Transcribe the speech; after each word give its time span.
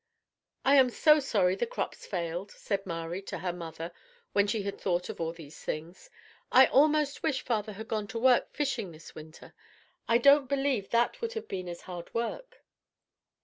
"I 0.65 0.77
am 0.77 0.89
so 0.89 1.19
sorry 1.19 1.53
the 1.53 1.67
crops 1.67 2.07
failed," 2.07 2.49
said 2.49 2.87
Mari 2.87 3.21
to 3.21 3.37
her 3.37 3.53
mother 3.53 3.91
when 4.33 4.47
she 4.47 4.63
had 4.63 4.81
thought 4.81 5.09
of 5.09 5.21
all 5.21 5.31
these 5.31 5.63
things. 5.63 6.09
"I 6.51 6.65
almost 6.65 7.21
wish 7.21 7.43
father 7.43 7.73
had 7.73 7.87
gone 7.87 8.07
to 8.07 8.17
work 8.17 8.49
fishing 8.51 8.89
this 8.91 9.13
winter. 9.13 9.53
I 10.07 10.17
don't 10.17 10.49
believe 10.49 10.89
that 10.89 11.21
would 11.21 11.33
have 11.33 11.47
been 11.47 11.69
as 11.69 11.81
hard 11.81 12.11
work." 12.15 12.63